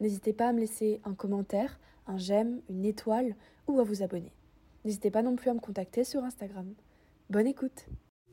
[0.00, 3.36] N'hésitez pas à me laisser un commentaire, un j'aime, une étoile
[3.68, 4.32] ou à vous abonner.
[4.84, 6.74] N'hésitez pas non plus à me contacter sur Instagram.
[7.30, 7.86] Bonne écoute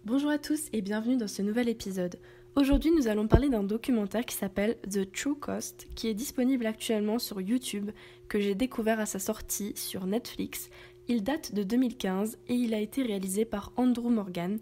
[0.04, 2.20] Bonjour à tous et bienvenue dans ce nouvel épisode.
[2.56, 7.20] Aujourd'hui nous allons parler d'un documentaire qui s'appelle The True Cost, qui est disponible actuellement
[7.20, 7.92] sur YouTube,
[8.28, 10.70] que j'ai découvert à sa sortie sur Netflix.
[11.08, 14.58] Il date de 2015 et il a été réalisé par Andrew Morgan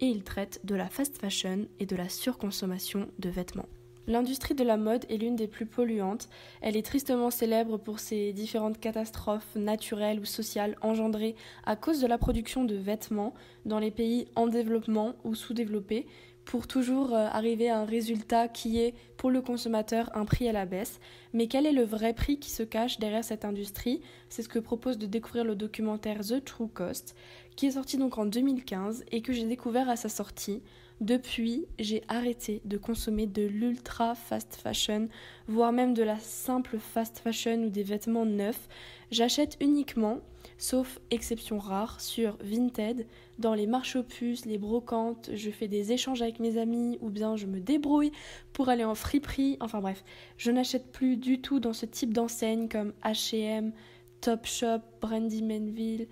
[0.00, 3.68] et il traite de la fast fashion et de la surconsommation de vêtements.
[4.10, 6.28] L'industrie de la mode est l'une des plus polluantes.
[6.62, 12.08] Elle est tristement célèbre pour ses différentes catastrophes naturelles ou sociales engendrées à cause de
[12.08, 13.34] la production de vêtements
[13.66, 16.08] dans les pays en développement ou sous-développés
[16.44, 20.52] pour toujours euh, arriver à un résultat qui est pour le consommateur un prix à
[20.52, 20.98] la baisse.
[21.32, 24.00] Mais quel est le vrai prix qui se cache derrière cette industrie?
[24.28, 27.14] C'est ce que propose de découvrir le documentaire The True Cost,
[27.54, 30.62] qui est sorti donc en 2015 et que j'ai découvert à sa sortie.
[31.00, 35.08] Depuis, j'ai arrêté de consommer de l'ultra fast fashion,
[35.48, 38.68] voire même de la simple fast fashion ou des vêtements neufs.
[39.10, 40.20] J'achète uniquement,
[40.58, 43.06] sauf exception rare, sur Vinted,
[43.38, 44.04] dans les marches aux
[44.44, 48.12] les brocantes, je fais des échanges avec mes amis ou bien je me débrouille
[48.52, 49.56] pour aller en friperie.
[49.60, 50.04] Enfin bref,
[50.36, 53.72] je n'achète plus du tout dans ce type d'enseigne comme H&M,
[54.20, 56.08] Topshop, Brandy Manville,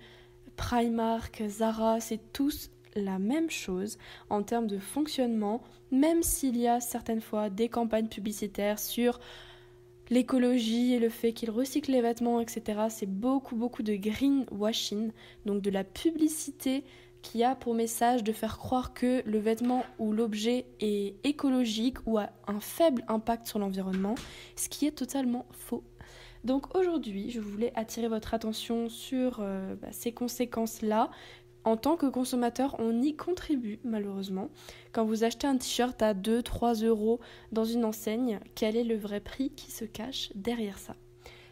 [0.55, 3.97] Primark, Zara, c'est tous la même chose
[4.29, 5.61] en termes de fonctionnement,
[5.91, 9.19] même s'il y a certaines fois des campagnes publicitaires sur
[10.09, 12.87] l'écologie et le fait qu'ils recyclent les vêtements, etc.
[12.89, 15.11] C'est beaucoup, beaucoup de greenwashing,
[15.45, 16.83] donc de la publicité
[17.21, 22.17] qui a pour message de faire croire que le vêtement ou l'objet est écologique ou
[22.17, 24.15] a un faible impact sur l'environnement,
[24.55, 25.83] ce qui est totalement faux.
[26.45, 31.09] Donc aujourd'hui, je voulais attirer votre attention sur euh, bah, ces conséquences-là,
[31.63, 34.49] en tant que consommateur, on y contribue malheureusement.
[34.91, 37.19] Quand vous achetez un t-shirt à 2-3 euros
[37.51, 40.95] dans une enseigne, quel est le vrai prix qui se cache derrière ça?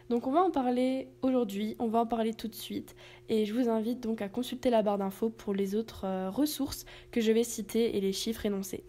[0.09, 2.95] Donc on va en parler aujourd'hui, on va en parler tout de suite
[3.27, 6.85] et je vous invite donc à consulter la barre d'infos pour les autres euh, ressources
[7.11, 8.85] que je vais citer et les chiffres énoncés.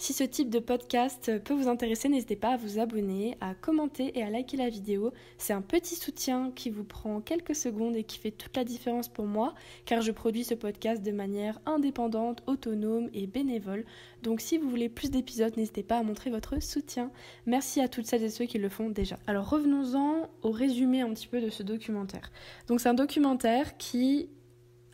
[0.00, 4.18] Si ce type de podcast peut vous intéresser, n'hésitez pas à vous abonner, à commenter
[4.18, 5.12] et à liker la vidéo.
[5.36, 9.10] C'est un petit soutien qui vous prend quelques secondes et qui fait toute la différence
[9.10, 13.84] pour moi, car je produis ce podcast de manière indépendante, autonome et bénévole.
[14.22, 17.10] Donc si vous voulez plus d'épisodes, n'hésitez pas à montrer votre soutien.
[17.44, 19.18] Merci à toutes celles et ceux qui le font déjà.
[19.26, 22.32] Alors revenons-en au résumé un petit peu de ce documentaire.
[22.68, 24.30] Donc c'est un documentaire qui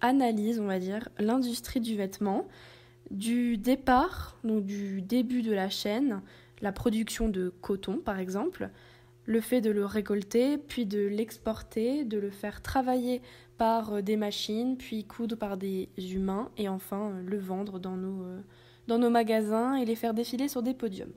[0.00, 2.48] analyse, on va dire, l'industrie du vêtement
[3.10, 6.22] du départ, donc du début de la chaîne,
[6.60, 8.70] la production de coton par exemple,
[9.26, 13.20] le fait de le récolter, puis de l'exporter, de le faire travailler
[13.58, 17.96] par euh, des machines, puis coudre par des humains, et enfin euh, le vendre dans
[17.96, 18.40] nos, euh,
[18.86, 21.12] dans nos magasins et les faire défiler sur des podiums.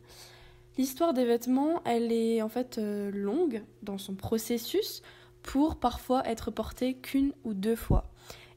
[0.77, 5.01] L'histoire des vêtements, elle est en fait longue dans son processus
[5.43, 8.09] pour parfois être portée qu'une ou deux fois.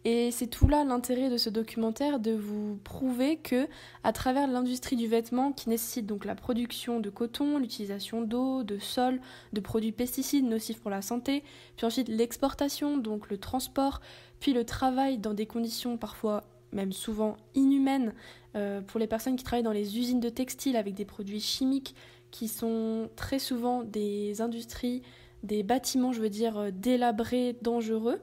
[0.04, 3.68] Et c'est tout là l'intérêt de ce documentaire, de vous prouver que,
[4.02, 8.78] à travers l'industrie du vêtement, qui nécessite donc la production de coton, l'utilisation d'eau, de
[8.78, 9.20] sol,
[9.52, 11.44] de produits pesticides nocifs pour la santé,
[11.76, 14.00] puis ensuite l'exportation, donc le transport,
[14.40, 16.42] puis le travail dans des conditions parfois
[16.72, 18.14] même souvent inhumaines
[18.56, 21.94] euh, pour les personnes qui travaillent dans les usines de textiles avec des produits chimiques
[22.30, 25.02] qui sont très souvent des industries,
[25.42, 28.20] des bâtiments, je veux dire, euh, délabrés, dangereux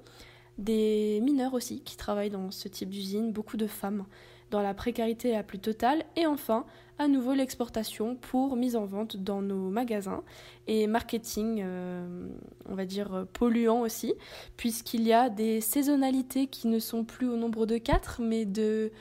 [0.59, 4.05] des mineurs aussi qui travaillent dans ce type d'usine, beaucoup de femmes
[4.51, 6.03] dans la précarité la plus totale.
[6.15, 6.65] Et enfin
[7.01, 10.21] à nouveau l'exportation pour mise en vente dans nos magasins
[10.67, 12.27] et marketing euh,
[12.67, 14.13] on va dire polluant aussi
[14.57, 18.91] puisqu'il y a des saisonnalités qui ne sont plus au nombre de quatre mais de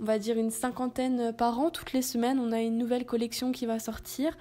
[0.00, 1.70] on va dire une cinquantaine par an.
[1.70, 4.36] Toutes les semaines on a une nouvelle collection qui va sortir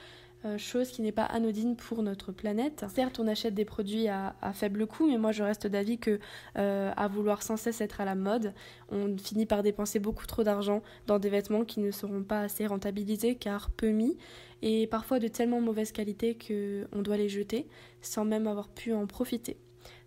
[0.46, 2.86] euh, chose qui n'est pas anodine pour notre planète.
[2.96, 6.20] Certes, on achète des produits à, faible coût, mais moi je reste d'avis que
[6.58, 8.54] euh, à vouloir sans cesse être à la mode,
[8.90, 12.66] on finit par dépenser beaucoup trop d'argent dans des vêtements qui ne seront pas assez
[12.66, 14.18] rentabilisés car peu mis
[14.62, 17.68] et parfois de tellement mauvaise qualité qu'on doit les jeter
[18.02, 19.58] sans même avoir pu en profiter.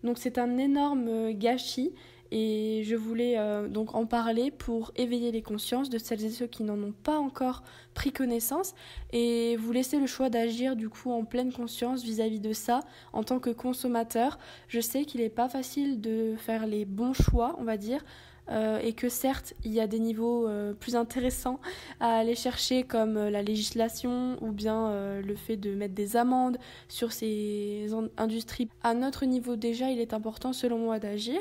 [0.02, 1.92] Donc c'est un énorme gâchis
[2.34, 6.46] Et je voulais euh, donc en parler pour éveiller les consciences de celles et ceux
[6.46, 7.62] qui n'en ont pas encore
[7.92, 8.74] pris connaissance
[9.12, 12.80] et vous laisser le choix d'agir du coup en pleine conscience vis-à-vis de ça
[13.12, 14.38] en tant que consommateur.
[14.68, 18.02] Je sais qu'il n'est pas facile de faire les bons choix, on va dire.
[18.50, 21.60] Euh, et que certes, il y a des niveaux euh, plus intéressants
[22.00, 26.56] à aller chercher comme la législation ou bien le fait de mettre des amendes
[26.88, 28.68] sur ces industries.
[28.82, 31.38] À notre niveau déjà, il est important selon moi d'agir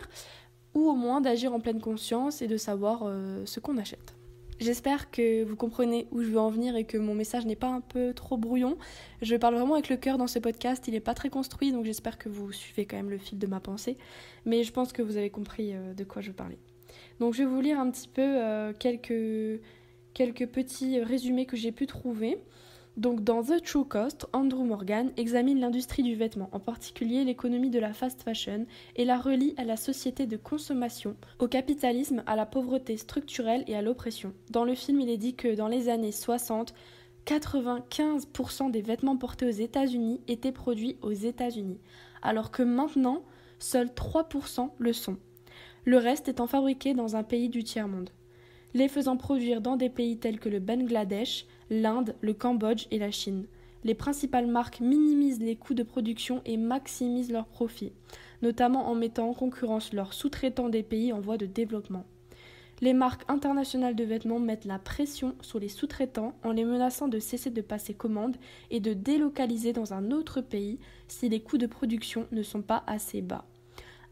[0.73, 4.15] ou au moins d'agir en pleine conscience et de savoir euh, ce qu'on achète.
[4.61, 7.69] J'espère que vous comprenez où je veux en venir et que mon message n'est pas
[7.69, 8.77] un peu trop brouillon.
[9.23, 11.83] Je parle vraiment avec le cœur dans ce podcast, il n'est pas très construit, donc
[11.83, 13.97] j'espère que vous suivez quand même le fil de ma pensée.
[14.45, 16.59] Mais je pense que vous avez compris euh, de quoi je parlais.
[17.19, 19.61] Donc je vais vous lire un petit peu euh, quelques,
[20.13, 22.37] quelques petits résumés que j'ai pu trouver.
[22.97, 27.79] Donc dans The True Cost, Andrew Morgan examine l'industrie du vêtement, en particulier l'économie de
[27.79, 28.65] la fast fashion,
[28.97, 33.75] et la relie à la société de consommation, au capitalisme, à la pauvreté structurelle et
[33.75, 34.33] à l'oppression.
[34.49, 36.73] Dans le film, il est dit que dans les années 60,
[37.25, 41.79] 95% des vêtements portés aux États-Unis étaient produits aux États-Unis,
[42.21, 43.23] alors que maintenant,
[43.59, 45.17] seuls 3% le sont.
[45.85, 48.09] Le reste étant fabriqué dans un pays du tiers-monde.
[48.73, 53.11] Les faisant produire dans des pays tels que le Bangladesh, l'Inde, le Cambodge et la
[53.11, 53.45] Chine.
[53.85, 57.93] Les principales marques minimisent les coûts de production et maximisent leurs profits,
[58.41, 62.05] notamment en mettant en concurrence leurs sous-traitants des pays en voie de développement.
[62.81, 67.19] Les marques internationales de vêtements mettent la pression sur les sous-traitants en les menaçant de
[67.19, 68.35] cesser de passer commande
[68.69, 70.77] et de délocaliser dans un autre pays
[71.07, 73.45] si les coûts de production ne sont pas assez bas.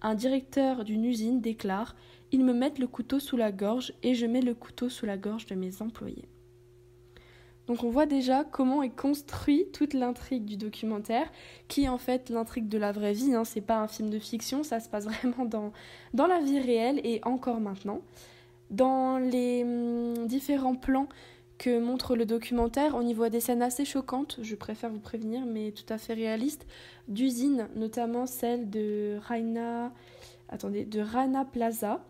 [0.01, 1.97] Un directeur d'une usine déclare
[2.31, 5.17] Ils me mettent le couteau sous la gorge et je mets le couteau sous la
[5.17, 6.29] gorge de mes employés.
[7.69, 11.31] Donc on voit déjà comment est construit toute l'intrigue du documentaire,
[11.67, 13.35] qui en fait l'intrigue de la vraie vie.
[13.35, 13.45] Hein.
[13.45, 17.21] C'est pas un film de fiction, ça se passe vraiment dans, la vie réelle et
[17.23, 18.01] encore maintenant.
[18.71, 21.07] Dans les hum, différents plans
[21.59, 25.45] que montre le documentaire, on y voit des scènes assez choquantes, je préfère vous prévenir,
[25.45, 26.65] mais tout à fait réalistes,
[27.07, 29.91] d'usines, notamment celle de Raina,
[30.63, 32.03] de Rana Plaza,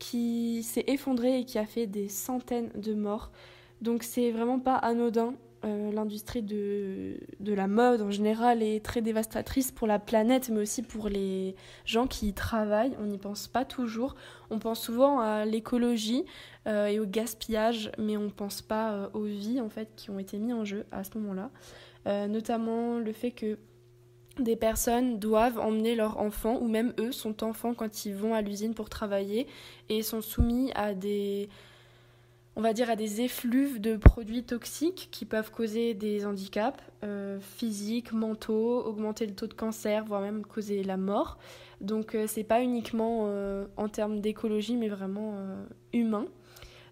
[0.00, 3.30] qui s'est effondrée et qui a fait des centaines de morts.
[3.84, 5.34] Donc c'est vraiment pas anodin.
[5.66, 10.82] Euh, l'industrie de, la mode en général est très dévastatrice pour la planète, mais aussi
[10.82, 11.54] pour les
[11.84, 12.96] gens qui y travaillent.
[12.98, 14.14] On n'y pense pas toujours.
[14.48, 16.24] On pense souvent à l'écologie
[16.66, 20.08] euh, et au gaspillage, mais on ne pense pas euh, aux vies en fait qui
[20.08, 21.50] ont été mises en jeu à ce moment-là.
[22.26, 23.58] notamment le fait que
[24.38, 28.40] des personnes doivent emmener leurs enfants, ou même eux sont enfants quand ils vont à
[28.40, 29.46] l'usine pour travailler,
[29.90, 31.50] et sont soumis à des
[32.56, 37.38] on va dire, à des effluves de produits toxiques qui peuvent causer des handicaps euh,
[37.40, 41.38] physiques, mentaux, augmenter le taux de cancer, voire même causer la mort.
[41.80, 45.34] Donc euh, c'est pas uniquement euh, en termes d'écologie, mais vraiment
[45.92, 46.26] humain.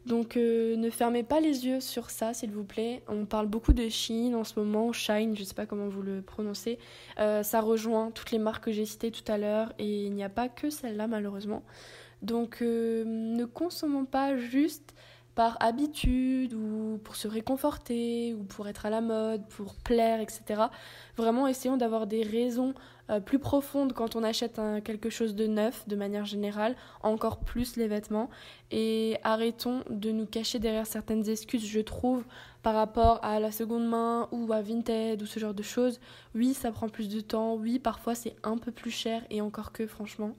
[0.05, 3.05] Donc ne fermez pas les yeux sur ça, s'il vous plaît.
[3.06, 6.23] On parle beaucoup de Chine en ce moment, Shine, je sais pas comment vous le
[6.23, 6.81] prononcez.
[7.17, 10.29] ça rejoint toutes les marques que j'ai citées tout à l'heure et il n'y a
[10.29, 11.62] pas que celle-là malheureusement.
[12.20, 14.93] Donc ne consommons pas juste
[15.34, 20.64] par habitude ou pour se réconforter ou pour être à la mode, pour plaire, etc.
[21.17, 22.75] Vraiment, essayons d'avoir des raisons
[23.10, 27.76] euh, plus profondes quand on achète quelque chose de neuf, de manière générale, encore plus
[27.76, 28.31] les vêtements.
[28.70, 32.25] Et arrêtons de nous cacher derrière certaines excuses, je trouve,
[32.62, 36.00] par rapport à la seconde main ou à Vinted ou ce genre de choses.
[36.34, 39.72] Oui, ça prend plus de temps, oui, parfois c'est un peu plus cher et encore
[39.72, 40.34] que, franchement.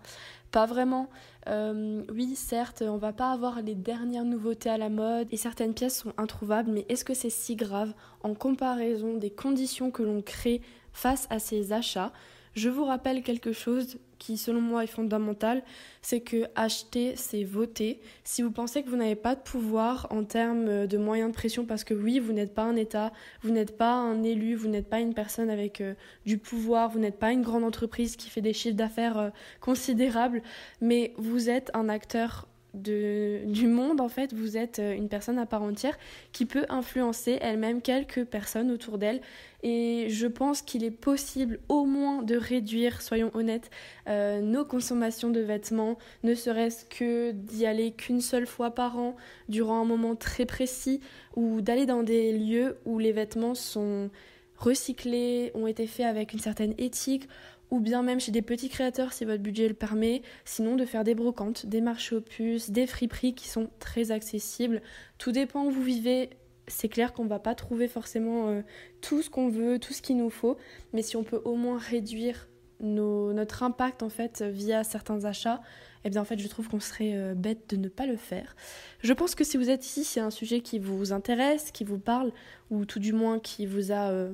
[0.52, 1.10] Pas vraiment.
[1.48, 5.74] Euh, oui, certes, on va pas avoir les dernières nouveautés à la mode et certaines
[5.74, 7.94] pièces sont introuvables, mais est-ce que c'est si grave
[8.24, 10.62] en comparaison des conditions que l'on crée
[10.94, 12.14] face à ces achats?
[12.56, 15.64] Je vous rappelle quelque chose qui, selon moi, est fondamental,
[16.02, 18.00] c'est que acheter, c'est voter.
[18.24, 21.66] Si vous pensez que vous n'avez pas de pouvoir en termes de moyens de pression,
[21.66, 24.90] parce que oui, vous n'êtes pas un État, vous n'êtes pas un élu, vous n'êtes
[24.90, 25.94] pas une personne avec euh,
[26.26, 29.30] du pouvoir, vous n'êtes pas une grande entreprise qui fait des chiffres d'affaires euh,
[29.60, 30.42] considérables,
[30.80, 35.46] mais vous êtes un acteur du monde, en fait, vous êtes euh, une personne à
[35.46, 35.98] part entière
[36.32, 39.22] qui peut influencer elle-même quelques personnes autour d'elle.
[39.62, 43.70] Et je pense qu'il est possible au moins de réduire, soyons honnêtes,
[44.10, 49.16] euh, nos consommations de vêtements, ne serait-ce que d'y aller qu'une seule fois par an
[49.50, 51.00] durant un moment très précis,
[51.36, 54.10] ou d'aller dans des lieux où les vêtements sont
[54.58, 57.28] recyclés, ont été faits avec une certaine éthique,
[57.74, 61.04] ou bien même chez des petits créateurs si votre budget le permet, sinon de faire
[61.04, 64.84] des brocantes, des marchés aux puces, des friperies qui sont très accessibles.
[65.18, 66.30] Tout dépend où vous vivez.
[66.68, 68.62] C'est clair qu'on ne va pas trouver forcément euh,
[69.02, 70.56] tout ce qu'on veut, tout ce qu'il nous faut,
[70.94, 72.48] mais si on peut au moins réduire
[72.80, 75.62] notre impact en fait via certains achats,
[76.04, 78.56] eh bien en fait je trouve qu'on serait euh, bête de ne pas le faire.
[79.00, 81.98] Je pense que si vous êtes ici, c'est un sujet qui vous intéresse, qui vous
[81.98, 82.32] parle,
[82.70, 84.32] ou tout du moins qui vous a, euh,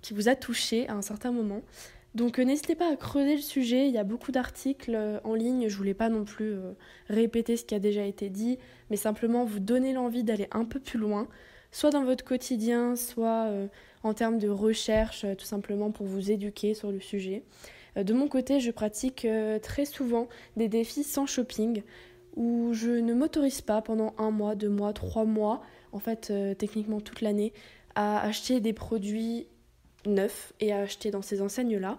[0.00, 1.62] qui vous a touché à un certain moment.
[2.14, 5.68] Donc euh, n'hésitez pas à creuser le sujet, il y a beaucoup d'articles en ligne,
[5.68, 6.56] je voulais pas non plus
[7.08, 8.58] répéter ce qui a déjà été dit,
[8.90, 11.28] mais simplement vous donner l'envie d'aller un peu plus loin,
[11.70, 13.50] soit dans votre quotidien, soit
[14.02, 17.44] en termes de recherche, tout simplement pour vous éduquer sur le sujet.
[17.98, 21.82] Euh, de mon côté, je pratique euh, très souvent des défis sans shopping
[22.36, 25.62] où je ne m'autorise pas pendant un mois, deux mois, trois mois,
[25.92, 27.52] en fait euh, techniquement toute l'année,
[27.94, 29.48] à acheter des produits
[30.08, 31.98] neufs et à acheter dans ces enseignes-là.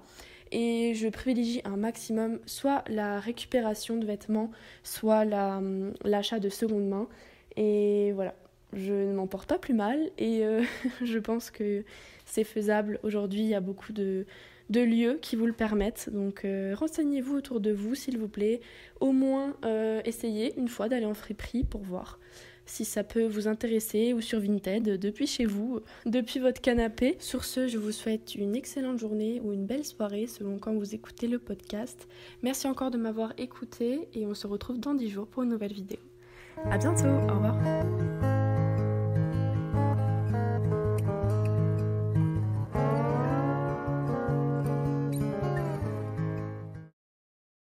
[0.51, 4.51] Et je privilégie un maximum soit la récupération de vêtements,
[4.83, 7.07] soit hum, l'achat de seconde main.
[7.55, 8.33] Et voilà,
[8.73, 10.43] je ne m'en porte pas plus mal et
[11.03, 11.83] je pense que
[12.25, 12.99] c'est faisable.
[13.03, 14.25] Aujourd'hui, il y a beaucoup de,
[14.69, 16.09] de lieux qui vous le permettent.
[16.11, 18.61] Donc euh, renseignez-vous autour de vous, s'il vous plaît.
[18.99, 22.19] Au moins, euh, essayez une fois d'aller en friperie pour voir
[22.69, 27.17] si ça peut vous intéresser ou sur Vinted depuis chez vous, depuis votre canapé.
[27.19, 30.95] Sur ce, je vous souhaite une excellente journée ou une belle soirée selon quand vous
[30.95, 32.07] écoutez le podcast.
[32.43, 35.73] Merci encore de m'avoir écouté et on se retrouve dans 10 jours pour une nouvelle
[35.73, 35.99] vidéo.
[36.65, 37.98] À bientôt, au revoir.